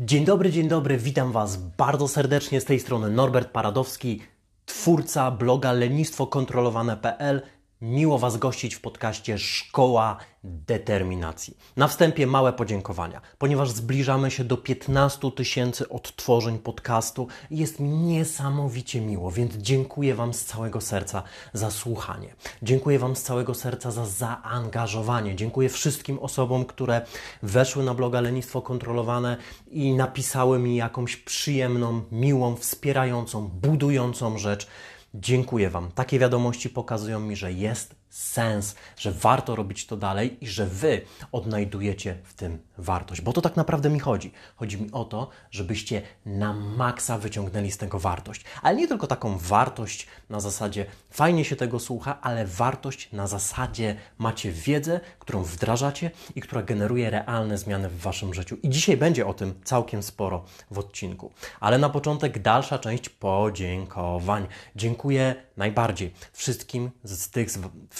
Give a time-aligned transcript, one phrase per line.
[0.00, 4.22] Dzień dobry, dzień dobry, witam Was bardzo serdecznie z tej strony Norbert Paradowski,
[4.66, 7.42] twórca bloga lenistwokontrolowane.pl.
[7.80, 11.56] Miło Was gościć w podcaście Szkoła determinacji.
[11.76, 17.88] Na wstępie małe podziękowania, ponieważ zbliżamy się do 15 tysięcy odtworzeń podcastu i jest mi
[17.88, 21.22] niesamowicie miło, więc dziękuję Wam z całego serca
[21.52, 22.34] za słuchanie.
[22.62, 25.36] Dziękuję Wam z całego serca za zaangażowanie.
[25.36, 27.06] Dziękuję wszystkim osobom, które
[27.42, 29.36] weszły na bloga Lenistwo Kontrolowane
[29.70, 34.68] i napisały mi jakąś przyjemną, miłą, wspierającą, budującą rzecz.
[35.14, 35.90] Dziękuję Wam.
[35.92, 41.00] Takie wiadomości pokazują mi, że jest sens, że warto robić to dalej i że Wy
[41.32, 43.20] odnajdujecie w tym wartość.
[43.20, 44.32] Bo to tak naprawdę mi chodzi.
[44.56, 48.44] Chodzi mi o to, żebyście na maksa wyciągnęli z tego wartość.
[48.62, 53.96] Ale nie tylko taką wartość na zasadzie fajnie się tego słucha, ale wartość na zasadzie
[54.18, 58.56] macie wiedzę, którą wdrażacie i która generuje realne zmiany w Waszym życiu.
[58.62, 61.32] I dzisiaj będzie o tym całkiem sporo w odcinku.
[61.60, 64.46] Ale na początek dalsza część podziękowań.
[64.76, 67.50] Dziękuję najbardziej wszystkim z tych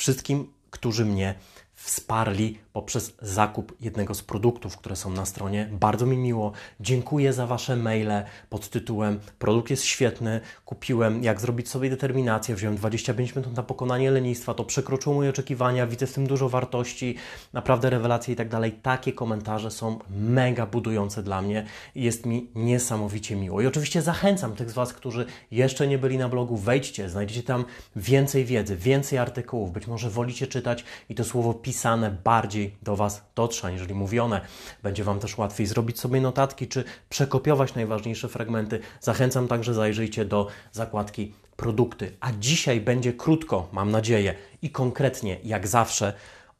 [0.08, 1.34] wszystkim, którzy mnie
[1.74, 5.68] wsparli poprzez zakup jednego z produktów, które są na stronie.
[5.72, 6.52] Bardzo mi miło.
[6.80, 10.40] Dziękuję za Wasze maile pod tytułem Produkt jest świetny.
[10.64, 12.54] Kupiłem, jak zrobić sobie determinację.
[12.54, 14.54] Wziąłem 25 minut na pokonanie lenistwa.
[14.54, 15.86] To przekroczyło moje oczekiwania.
[15.86, 17.14] Widzę w tym dużo wartości.
[17.52, 18.72] Naprawdę rewelacje i tak dalej.
[18.72, 23.60] Takie komentarze są mega budujące dla mnie i jest mi niesamowicie miło.
[23.60, 27.64] I oczywiście zachęcam tych z Was, którzy jeszcze nie byli na blogu, wejdźcie, znajdziecie tam
[27.96, 29.72] więcej wiedzy, więcej artykułów.
[29.72, 34.41] Być może wolicie czytać i to słowo pisane bardziej do Was dotrze, jeżeli mówione.
[34.83, 38.80] Będzie Wam też łatwiej zrobić sobie notatki czy przekopiować najważniejsze fragmenty.
[39.00, 42.16] Zachęcam także zajrzyjcie do zakładki produkty.
[42.20, 46.12] A dzisiaj będzie krótko, mam nadzieję, i konkretnie, jak zawsze,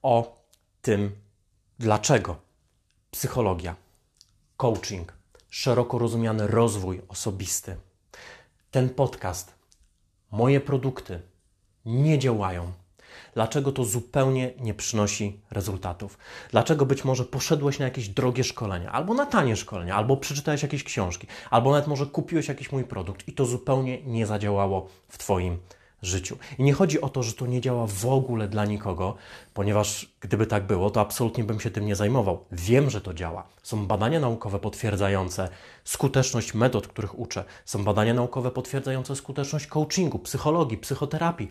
[0.03, 0.43] o
[0.83, 1.11] tym,
[1.79, 2.37] dlaczego
[3.11, 3.77] psychologia,
[4.57, 5.13] coaching,
[5.51, 7.77] szeroko rozumiany rozwój osobisty,
[8.71, 9.55] ten podcast,
[10.31, 11.21] moje produkty
[11.85, 12.73] nie działają
[13.35, 16.19] Dlaczego to zupełnie nie przynosi rezultatów?
[16.51, 20.85] Dlaczego być może poszedłeś na jakieś drogie szkolenia, albo na tanie szkolenia, albo przeczytałeś jakieś
[20.85, 25.59] książki, albo nawet może kupiłeś jakiś mój produkt i to zupełnie nie zadziałało w Twoim
[26.03, 26.39] życiu.
[26.59, 29.15] I nie chodzi o to, że to nie działa w ogóle dla nikogo,
[29.55, 32.45] ponieważ gdyby tak było, to absolutnie bym się tym nie zajmował.
[32.53, 33.47] Wiem, że to działa.
[33.63, 35.49] Są badania naukowe potwierdzające
[35.85, 37.45] skuteczność metod, których uczę.
[37.65, 41.49] Są badania naukowe potwierdzające skuteczność coachingu, psychologii, psychoterapii.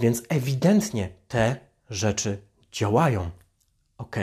[0.00, 1.56] Więc ewidentnie te
[1.90, 2.38] rzeczy
[2.72, 3.30] działają.
[3.98, 4.16] Ok,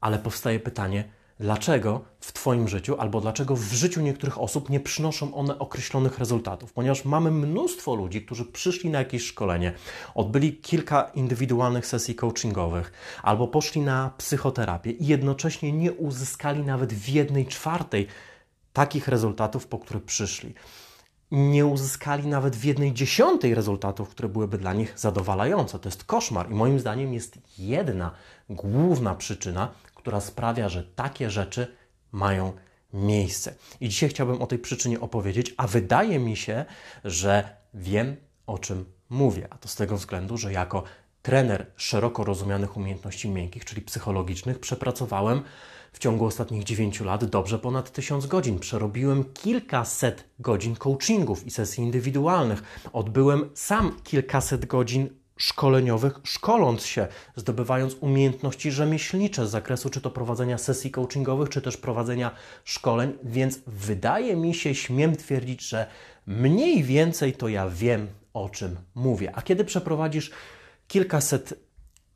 [0.00, 1.04] ale powstaje pytanie,
[1.40, 6.72] dlaczego w Twoim życiu albo dlaczego w życiu niektórych osób nie przynoszą one określonych rezultatów?
[6.72, 9.72] Ponieważ mamy mnóstwo ludzi, którzy przyszli na jakieś szkolenie,
[10.14, 12.92] odbyli kilka indywidualnych sesji coachingowych
[13.22, 18.06] albo poszli na psychoterapię i jednocześnie nie uzyskali nawet w jednej czwartej
[18.72, 20.54] takich rezultatów, po które przyszli
[21.34, 25.78] nie uzyskali nawet w jednej dziesiątej rezultatów, które byłyby dla nich zadowalające.
[25.78, 28.10] To jest koszmar i moim zdaniem jest jedna
[28.48, 31.76] główna przyczyna, która sprawia, że takie rzeczy
[32.12, 32.52] mają
[32.92, 33.54] miejsce.
[33.80, 36.64] I dzisiaj chciałbym o tej przyczynie opowiedzieć, a wydaje mi się,
[37.04, 38.16] że wiem
[38.46, 39.48] o czym mówię.
[39.50, 40.82] A to z tego względu, że jako
[41.22, 45.42] trener szeroko rozumianych umiejętności miękkich, czyli psychologicznych, przepracowałem
[45.94, 48.58] w ciągu ostatnich 9 lat dobrze ponad 1000 godzin.
[48.58, 52.62] Przerobiłem kilkaset godzin coachingów i sesji indywidualnych.
[52.92, 57.06] Odbyłem sam kilkaset godzin szkoleniowych, szkoląc się,
[57.36, 62.30] zdobywając umiejętności rzemieślnicze z zakresu czy to prowadzenia sesji coachingowych, czy też prowadzenia
[62.64, 65.86] szkoleń, więc wydaje mi się, śmiem twierdzić, że
[66.26, 69.32] mniej więcej to ja wiem, o czym mówię.
[69.34, 70.30] A kiedy przeprowadzisz
[70.88, 71.54] kilkaset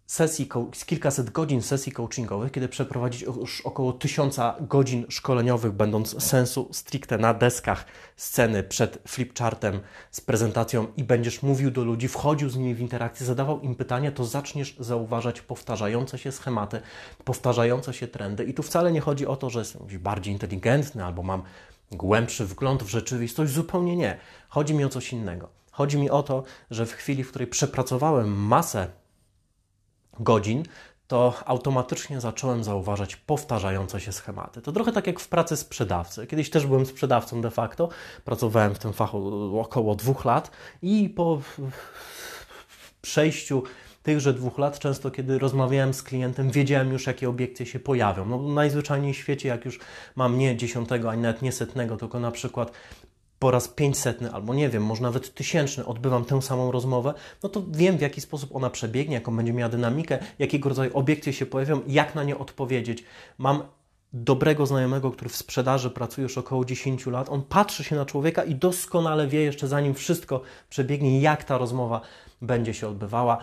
[0.09, 0.49] sesji,
[0.87, 7.35] kilkaset godzin sesji coachingowych, kiedy przeprowadzić już około tysiąca godzin szkoleniowych, będąc sensu stricte na
[7.35, 7.85] deskach
[8.17, 9.81] sceny przed flipchartem
[10.11, 14.13] z prezentacją i będziesz mówił do ludzi, wchodził z nimi w interakcję, zadawał im pytania,
[14.13, 16.81] to zaczniesz zauważać powtarzające się schematy,
[17.25, 18.45] powtarzające się trendy.
[18.45, 21.43] I tu wcale nie chodzi o to, że jestem bardziej inteligentny albo mam
[21.93, 24.19] głębszy wgląd w rzeczywistość, zupełnie nie.
[24.49, 25.49] Chodzi mi o coś innego.
[25.71, 28.89] Chodzi mi o to, że w chwili, w której przepracowałem masę
[30.21, 30.63] godzin,
[31.09, 34.63] to automatycznie zacząłem zauważać powtarzające się schematy.
[34.63, 36.27] To trochę tak jak w pracy sprzedawcy.
[36.27, 37.89] Kiedyś też byłem sprzedawcą de facto,
[38.25, 40.51] pracowałem w tym fachu około dwóch lat
[40.83, 41.41] i po
[43.01, 43.63] przejściu
[44.03, 48.25] tychże dwóch lat, często kiedy rozmawiałem z klientem, wiedziałem już, jakie obiekcje się pojawią.
[48.25, 49.81] No, najzwyczajniej w świecie, jak już
[50.17, 52.73] mam nie dziesiątego, ani nawet nie setnego, tylko na przykład
[53.39, 57.63] po raz pięćsetny, albo nie wiem, może nawet tysięczny odbywam tę samą rozmowę, no to
[57.71, 61.81] wiem w jaki sposób ona przebiegnie, jaką będzie miała dynamikę, jakiego rodzaju obiekcje się pojawią,
[61.87, 63.05] jak na nie odpowiedzieć.
[63.39, 63.63] Mam
[64.13, 68.45] dobrego znajomego, który w sprzedaży pracuje już około 10 lat, on patrzy się na człowieka
[68.45, 70.41] i doskonale wie, jeszcze zanim wszystko
[70.71, 72.01] przebiegnie, jak ta rozmowa
[72.43, 73.39] będzie się odbywała.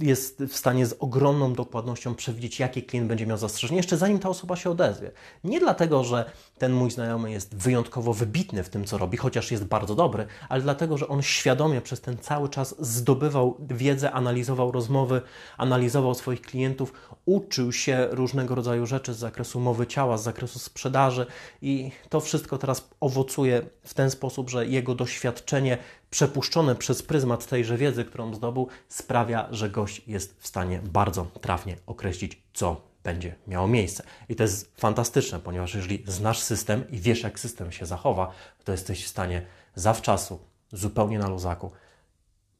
[0.00, 4.28] Jest w stanie z ogromną dokładnością przewidzieć, jakie klient będzie miał zastrzeżenie, jeszcze zanim ta
[4.28, 5.10] osoba się odezwie.
[5.44, 9.64] Nie dlatego, że ten mój znajomy jest wyjątkowo wybitny w tym, co robi, chociaż jest
[9.64, 15.22] bardzo dobry, ale dlatego, że on świadomie przez ten cały czas zdobywał wiedzę, analizował rozmowy,
[15.56, 16.92] analizował swoich klientów,
[17.26, 21.26] uczył się różnego rodzaju rzeczy z zakresu mowy ciała, z zakresu sprzedaży
[21.62, 25.78] i to wszystko teraz owocuje w ten sposób, że jego doświadczenie
[26.10, 31.76] przepuszczone przez pryzmat tejże wiedzy, którą zdobył, sprawia, że gość jest w stanie bardzo trafnie
[31.86, 34.04] określić, co będzie miało miejsce.
[34.28, 38.32] I to jest fantastyczne, ponieważ jeżeli znasz system i wiesz, jak system się zachowa,
[38.64, 40.38] to jesteś w stanie zawczasu,
[40.72, 41.70] zupełnie na luzaku,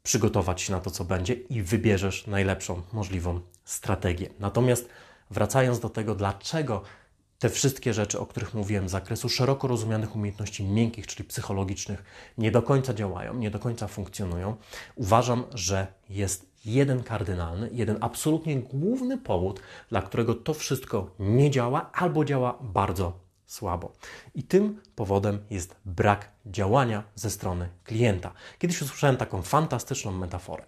[0.02, 4.30] przygotować się na to, co będzie i wybierzesz najlepszą możliwą strategię.
[4.38, 4.88] Natomiast
[5.30, 6.82] wracając do tego, dlaczego
[7.40, 12.04] te wszystkie rzeczy, o których mówiłem, z zakresu szeroko rozumianych umiejętności miękkich, czyli psychologicznych,
[12.38, 14.56] nie do końca działają, nie do końca funkcjonują,
[14.96, 21.90] uważam, że jest jeden kardynalny, jeden absolutnie główny powód, dla którego to wszystko nie działa
[21.92, 23.12] albo działa bardzo
[23.46, 23.92] słabo.
[24.34, 28.32] I tym powodem jest brak działania ze strony klienta.
[28.58, 30.64] Kiedyś usłyszałem taką fantastyczną metaforę.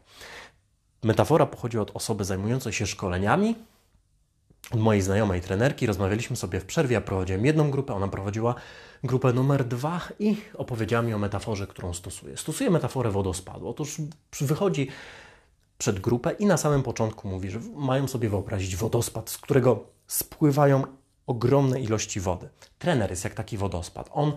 [1.02, 3.54] Metafora pochodzi od osoby zajmującej się szkoleniami,
[4.74, 5.86] mojej znajomej trenerki.
[5.86, 8.54] Rozmawialiśmy sobie w przerwie, ja prowadziłem jedną grupę, ona prowadziła
[9.04, 12.36] grupę numer dwa i opowiedziała mi o metaforze, którą stosuje.
[12.36, 13.68] Stosuje metaforę wodospadu.
[13.68, 13.96] Otóż
[14.40, 14.88] wychodzi
[15.78, 20.84] przed grupę i na samym początku mówi, że mają sobie wyobrazić wodospad, z którego spływają
[21.26, 22.48] ogromne ilości wody.
[22.78, 24.10] Trener jest jak taki wodospad.
[24.12, 24.32] On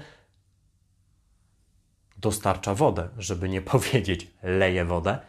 [2.18, 5.20] dostarcza wodę, żeby nie powiedzieć leje wodę,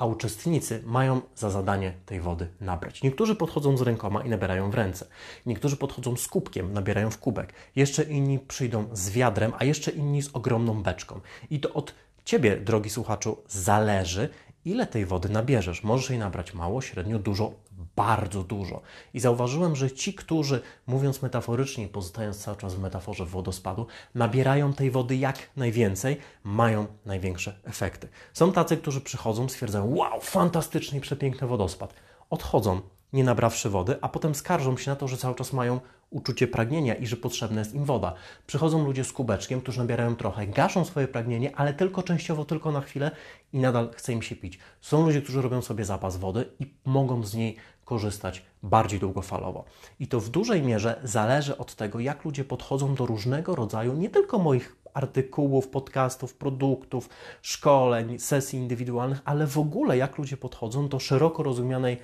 [0.00, 3.02] a uczestnicy mają za zadanie tej wody nabrać.
[3.02, 5.06] Niektórzy podchodzą z rękoma i nabierają w ręce.
[5.46, 7.52] Niektórzy podchodzą z kubkiem, nabierają w kubek.
[7.76, 11.20] Jeszcze inni przyjdą z wiadrem, a jeszcze inni z ogromną beczką.
[11.50, 11.94] I to od
[12.24, 14.28] Ciebie, drogi słuchaczu, zależy,
[14.64, 15.82] ile tej wody nabierzesz.
[15.82, 17.52] Możesz jej nabrać mało, średnio, dużo,
[18.00, 18.80] bardzo dużo.
[19.14, 24.90] I zauważyłem, że ci, którzy, mówiąc metaforycznie, pozostając cały czas w metaforze wodospadu, nabierają tej
[24.90, 28.08] wody jak najwięcej, mają największe efekty.
[28.32, 31.94] Są tacy, którzy przychodzą, stwierdzają: Wow, fantastyczny i przepiękny wodospad.
[32.30, 32.80] Odchodzą,
[33.12, 35.80] nie nabrawszy wody, a potem skarżą się na to, że cały czas mają
[36.10, 38.14] uczucie pragnienia i że potrzebna jest im woda.
[38.46, 42.80] Przychodzą ludzie z kubeczkiem, którzy nabierają trochę, gaszą swoje pragnienie, ale tylko częściowo, tylko na
[42.80, 43.10] chwilę
[43.52, 44.58] i nadal chce im się pić.
[44.80, 47.56] Są ludzie, którzy robią sobie zapas wody i mogą z niej
[47.90, 49.64] korzystać bardziej długofalowo.
[50.00, 54.10] I to w dużej mierze zależy od tego, jak ludzie podchodzą do różnego rodzaju, nie
[54.10, 57.08] tylko moich artykułów, podcastów, produktów,
[57.42, 61.98] szkoleń, sesji indywidualnych, ale w ogóle jak ludzie podchodzą do szeroko rozumianej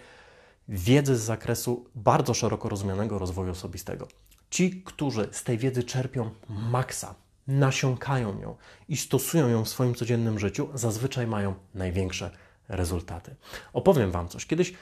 [0.68, 4.08] wiedzy z zakresu bardzo szeroko rozumianego rozwoju osobistego.
[4.50, 7.14] Ci, którzy z tej wiedzy czerpią maksa,
[7.46, 8.56] nasiąkają ją
[8.88, 12.30] i stosują ją w swoim codziennym życiu, zazwyczaj mają największe
[12.68, 13.34] rezultaty.
[13.72, 14.46] Opowiem Wam coś.
[14.46, 14.72] Kiedyś,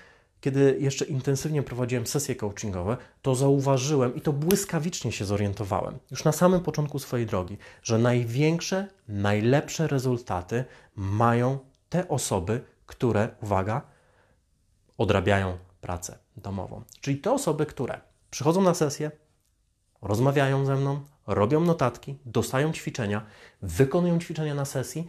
[0.45, 6.33] kiedy jeszcze intensywnie prowadziłem sesje coachingowe, to zauważyłem i to błyskawicznie się zorientowałem, już na
[6.33, 10.65] samym początku swojej drogi, że największe, najlepsze rezultaty
[10.97, 11.59] mają
[11.89, 13.83] te osoby, które, uwaga,
[14.99, 16.83] odrabiają pracę domową.
[17.01, 19.11] Czyli te osoby, które przychodzą na sesję,
[20.03, 23.27] rozmawiają ze mną, robią notatki, dostają ćwiczenia,
[23.63, 25.09] wykonują ćwiczenia na sesji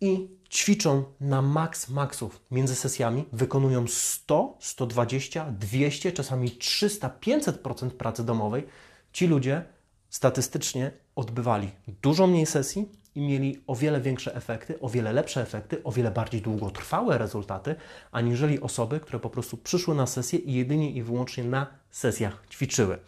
[0.00, 8.24] i ćwiczą na maks maksów między sesjami, wykonują 100, 120, 200, czasami 300, 500% pracy
[8.24, 8.66] domowej.
[9.12, 9.64] Ci ludzie
[10.08, 11.70] statystycznie odbywali
[12.02, 16.10] dużo mniej sesji, i mieli o wiele większe efekty, o wiele lepsze efekty, o wiele
[16.10, 17.74] bardziej długotrwałe rezultaty,
[18.12, 22.98] aniżeli osoby, które po prostu przyszły na sesję i jedynie i wyłącznie na sesjach ćwiczyły.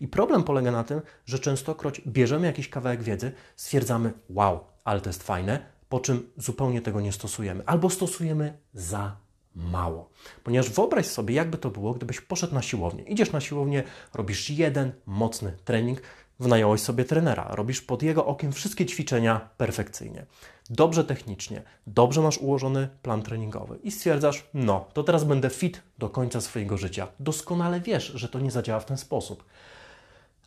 [0.00, 5.08] I problem polega na tym, że częstokroć bierzemy jakiś kawałek wiedzy, stwierdzamy, wow, ale to
[5.08, 9.16] jest fajne, po czym zupełnie tego nie stosujemy, albo stosujemy za
[9.54, 10.10] mało.
[10.44, 13.02] Ponieważ wyobraź sobie, jakby to było, gdybyś poszedł na siłownię.
[13.02, 13.82] Idziesz na siłownię,
[14.14, 16.02] robisz jeden mocny trening,
[16.40, 20.26] Wynająłeś sobie trenera, robisz pod jego okiem wszystkie ćwiczenia perfekcyjnie.
[20.70, 26.08] Dobrze technicznie, dobrze masz ułożony plan treningowy i stwierdzasz, no, to teraz będę fit do
[26.08, 27.08] końca swojego życia.
[27.20, 29.44] Doskonale wiesz, że to nie zadziała w ten sposób.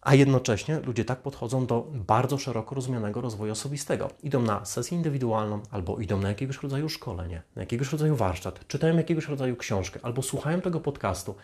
[0.06, 4.10] A jednocześnie ludzie tak podchodzą do bardzo szeroko rozumianego rozwoju osobistego.
[4.24, 8.98] Idą na sesję indywidualną, albo idą na jakiegoś rodzaju szkolenie, na jakiegoś rodzaju warsztat, czytają
[8.98, 11.36] jakiegoś rodzaju książkę, albo słuchają tego podcastu,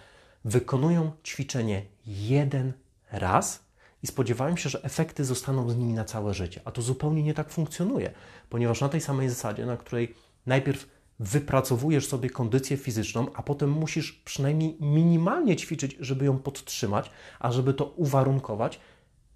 [0.46, 2.74] wykonują ćwiczenie jeden
[3.12, 3.64] raz
[4.04, 6.62] i spodziewałem się, że efekty zostaną z nimi na całe życie.
[6.66, 8.12] A to zupełnie nie tak funkcjonuje,
[8.50, 10.16] ponieważ na tej samej zasadzie, na której
[10.46, 10.88] najpierw
[11.22, 17.74] wypracowujesz sobie kondycję fizyczną, a potem musisz przynajmniej minimalnie ćwiczyć, żeby ją podtrzymać, a żeby
[17.74, 18.80] to uwarunkować,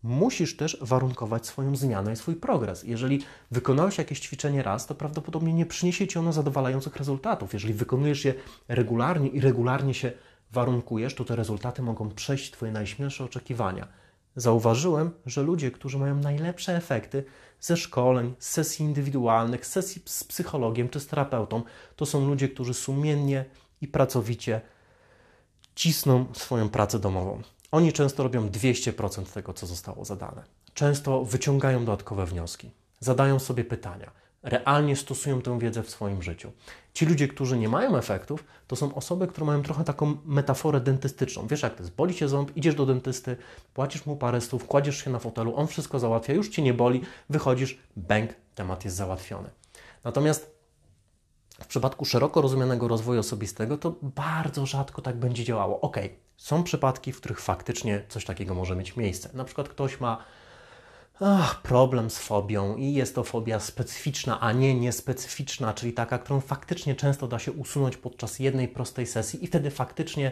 [0.04, 2.84] musisz też warunkować swoją zmianę i swój progres.
[2.84, 7.54] Jeżeli wykonałeś jakieś ćwiczenie raz, to prawdopodobnie nie przyniesie ci ono zadowalających rezultatów.
[7.54, 8.34] Jeżeli wykonujesz je
[8.68, 10.12] regularnie i regularnie się
[10.52, 13.88] warunkujesz, to te rezultaty mogą przejść Twoje najśmielsze oczekiwania.
[14.36, 17.24] Zauważyłem, że ludzie, którzy mają najlepsze efekty
[17.60, 21.64] ze szkoleń, z sesji indywidualnych, z sesji z psychologiem czy z terapeutą,
[21.96, 23.46] to są ludzie, którzy sumiennie
[23.82, 24.62] i pracowicie
[25.76, 27.42] cisną swoją pracę domową.
[27.72, 30.44] Oni często robią 200% tego, co zostało zadane.
[30.74, 34.12] Często wyciągają dodatkowe wnioski, zadają sobie pytania,
[34.46, 36.52] realnie stosują tę wiedzę w swoim życiu.
[36.94, 41.48] Ci ludzie, którzy nie mają efektów, to są osoby, które mają trochę taką metaforę dentystyczną.
[41.48, 41.96] Wiesz, jak to jest?
[41.96, 43.38] Boli cię ząb, idziesz do dentysty,
[43.74, 47.02] płacisz mu parę stów, kładziesz się na fotelu, on wszystko załatwia, już cię nie boli,
[47.30, 49.50] wychodzisz, bęk, temat jest załatwiony.
[50.04, 50.56] Natomiast
[51.62, 55.82] w przypadku szeroko rozumianego rozwoju osobistego to bardzo rzadko tak będzie działało.
[55.82, 55.98] Ok,
[56.38, 59.30] są przypadki, w których faktycznie coś takiego może mieć miejsce.
[59.34, 60.24] Na przykład ktoś ma
[61.20, 66.40] ach, problem z fobią i jest to fobia specyficzna, a nie niespecyficzna, czyli taka, którą
[66.40, 70.32] faktycznie często da się usunąć podczas jednej prostej sesji i wtedy faktycznie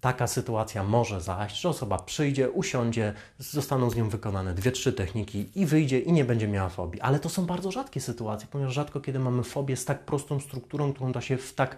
[0.00, 5.50] taka sytuacja może zaść, że osoba przyjdzie, usiądzie, zostaną z nią wykonane dwie, trzy techniki
[5.54, 7.00] i wyjdzie i nie będzie miała fobii.
[7.00, 10.92] Ale to są bardzo rzadkie sytuacje, ponieważ rzadko kiedy mamy fobię z tak prostą strukturą,
[10.92, 11.76] którą da się w tak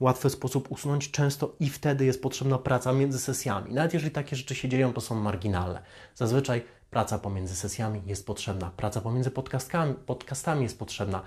[0.00, 3.74] łatwy sposób usunąć, często i wtedy jest potrzebna praca między sesjami.
[3.74, 5.82] Nawet jeżeli takie rzeczy się dzieją, to są marginalne.
[6.14, 11.22] Zazwyczaj praca pomiędzy sesjami jest potrzebna, praca pomiędzy podcastami, podcastami jest potrzebna,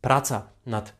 [0.00, 0.92] praca nad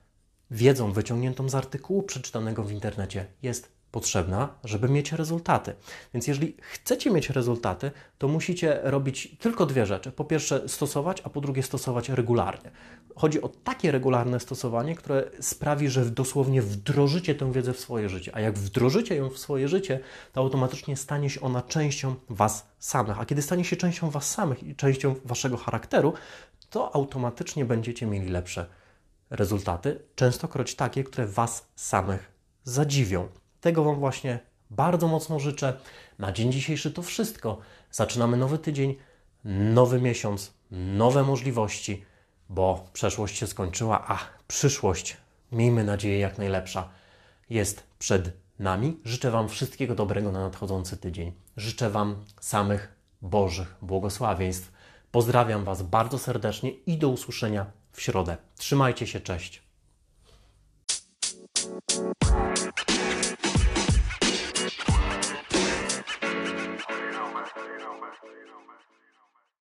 [0.50, 5.74] wiedzą wyciągniętą z artykułu przeczytanego w internecie jest potrzebna, żeby mieć rezultaty.
[6.14, 10.12] Więc jeżeli chcecie mieć rezultaty, to musicie robić tylko dwie rzeczy.
[10.12, 12.70] Po pierwsze stosować, a po drugie stosować regularnie.
[13.16, 18.32] Chodzi o takie regularne stosowanie, które sprawi, że dosłownie wdrożycie tę wiedzę w swoje życie.
[18.34, 20.00] A jak wdrożycie ją w swoje życie,
[20.32, 23.20] to automatycznie stanie się ona częścią Was samych.
[23.20, 26.12] A kiedy stanie się częścią Was samych i częścią Waszego charakteru,
[26.70, 28.66] to automatycznie będziecie mieli lepsze
[29.30, 32.32] rezultaty, częstokroć takie, które Was samych
[32.64, 33.43] zadziwią.
[33.64, 34.38] Tego Wam właśnie
[34.70, 35.76] bardzo mocno życzę.
[36.18, 37.58] Na dzień dzisiejszy to wszystko.
[37.90, 38.94] Zaczynamy nowy tydzień,
[39.44, 42.04] nowy miesiąc, nowe możliwości,
[42.48, 44.18] bo przeszłość się skończyła, a
[44.48, 45.16] przyszłość,
[45.52, 46.88] miejmy nadzieję, jak najlepsza,
[47.50, 49.00] jest przed nami.
[49.04, 51.32] Życzę Wam wszystkiego dobrego na nadchodzący tydzień.
[51.56, 52.92] Życzę Wam samych
[53.22, 54.72] Bożych błogosławieństw.
[55.10, 58.36] Pozdrawiam Was bardzo serdecznie i do usłyszenia w środę.
[58.56, 59.62] Trzymajcie się, cześć.